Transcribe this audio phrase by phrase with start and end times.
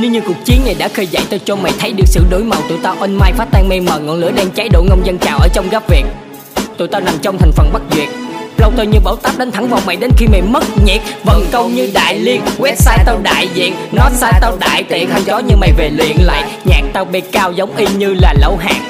[0.00, 2.44] Nếu như cuộc chiến này đã khơi dậy tao cho mày thấy được sự đổi
[2.44, 2.60] màu.
[2.68, 5.18] Tụi tao on mai phá tan mê mờ, ngọn lửa đang cháy độ ngông dân
[5.18, 6.04] trào ở trong góc Việt
[6.78, 8.08] Tụi tao nằm trong thành phần Bắc Duyệt.
[8.58, 11.00] Lâu tôi như bão táp đánh thẳng vào mày đến khi mày mất nhiệt.
[11.24, 13.74] Vận câu như đại liên, Website tao đại diện.
[13.92, 16.44] Nó sai tao đại tiện Hơn gió như mày về luyện lại.
[16.64, 18.80] Nhạc tao bê cao giống y như là lẩu hạt.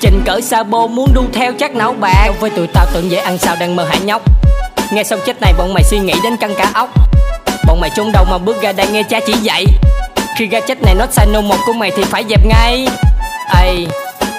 [0.00, 3.38] Trình cỡ Sabo muốn đu theo chắc não bạc Với tụi tao tưởng dễ ăn
[3.38, 4.22] sao đang mơ hả nhóc.
[4.92, 6.90] Nghe xong chết này, bọn mày suy nghĩ đến căng cả óc.
[7.66, 9.64] Bọn mày trốn đâu mà bước ra đây nghe cha chỉ dạy.
[10.36, 12.86] Khi ra chết này nó sai nô một của mày thì phải dẹp ngay.
[13.54, 13.86] Ây,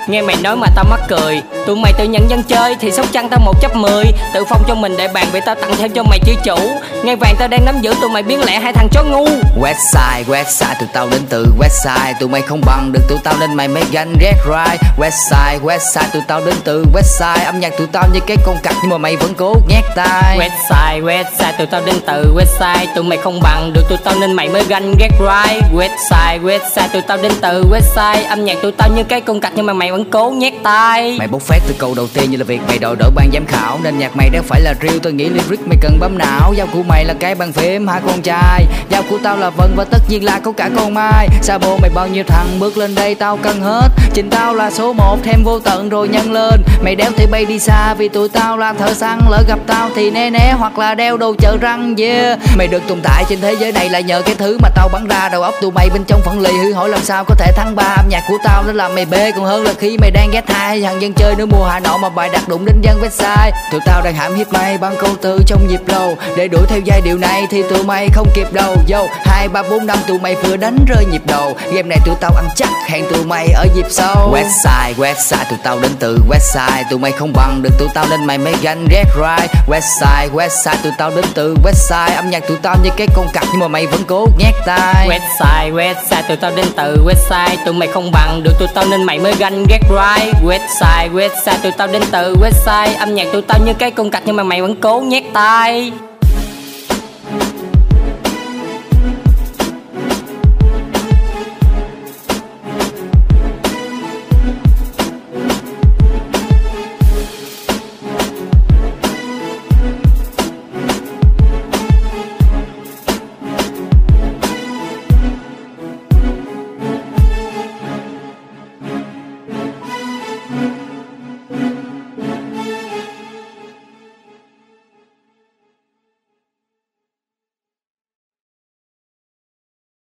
[0.08, 1.42] Nghe mày nói mà tao mắc cười.
[1.66, 4.04] Tụi mày tự nhận dân chơi thì sóc trăng tao một chấp mười.
[4.34, 6.56] Tự phong cho mình để bàn vậy tao tặng thêm cho mày chữ chủ.
[7.04, 9.26] Ngay vàng tao đang nắm giữ tụi mày biến lẻ hai thằng chó ngu.
[9.62, 12.14] Westside, Westside tụi tao đến từ Westside.
[12.20, 16.08] Tụi mày không bằng được tụi tao nên mày mới ganh ghét right Westside, Westside
[16.14, 17.46] tụi tao đến từ Westside.
[17.46, 20.38] Âm nhạc tụi tao như cái con cặc nhưng mà mày vẫn cố nhét tai.
[20.40, 22.86] Westside, Westside tụi tao đến từ Westside.
[22.96, 26.88] Tụi mày không bằng được tụi tao nên mày mới ganh ghét right Westside, Westside
[26.94, 28.30] tụi tao đến từ Westside.
[28.30, 31.16] Âm nhạc tụi tao như cái con cặc nhưng mà mày vẫn cố nhét tai.
[31.20, 33.46] Mày bốc phát từ câu đầu tiên như là việc mày đòi đỡ ban giám
[33.46, 33.80] khảo.
[33.84, 36.54] Nên nhạc mày đang phải là real, Tôi nghĩ lyric mày cần bấm não.
[36.58, 38.66] Dao của mày là cái bàn phím hai con trai?
[38.92, 41.28] Dao của tao là vân và tất nhiên là có cả con mai.
[41.42, 43.90] Sabo mày bao nhiêu thằng, bước lên đây tao cần hết.
[44.14, 46.64] Trình tao là số 1 thêm vô tận rồi nhân lên.
[46.84, 49.20] Mày đéo thì bay đi xa vì tụi tao là thợ săn.
[49.30, 52.40] Lỡ gặp tao thì né né, hoặc là đeo đồ chợ răng, yeah.
[52.58, 55.08] Mày được tồn tại trên thế giới này là nhờ cái thứ mà tao bắn
[55.08, 55.30] ra.
[55.30, 57.76] Đầu óc tụi mày bên trong phận lì, hư hỏi làm sao có thể thắng
[57.76, 57.96] ba.
[57.98, 59.32] Âm nhạc của tao nó làm mày bê.
[59.32, 62.00] Còn hơn là khi mày đang ghét hai, thằng dân chơi nữa mùa Hà Nội
[62.00, 65.10] mà bài đặt đụng đến dân website Tụi tao đang hãm hiếp mày bằng câu
[65.22, 68.54] từ trong nhịp lâu Để đuổi theo giai điệu này thì tụi mày không kịp
[68.54, 68.76] đâu.
[68.92, 71.56] Yo, hai ba bốn năm tụi mày vừa đánh rơi nhịp đầu.
[71.66, 74.34] Game này tụi tao ăn chắc, hẹn tụi mày ở dịp sau.
[74.34, 76.84] Westside, Westside tụi tao đến từ Westside.
[76.90, 80.78] Tụi mày không bằng được tụi tao nên mày mới ganh ghét right Westside, Westside
[80.84, 82.16] tụi tao đến từ Westside.
[82.16, 85.10] Âm nhạc tụi tao như cái con cặc nhưng mà mày vẫn cố nhét tai.
[85.10, 87.58] Westside, Westside tụi tao đến từ Westside.
[87.66, 91.35] Tụi mày không bằng được tụi tao nên mày mới ganh ghét right Westside, Westside
[91.64, 94.44] tụi tao đến từ, website, Âm nhạc tụi tao như cái cung cạch nhưng mà
[94.44, 95.92] mày vẫn cố nhét tay.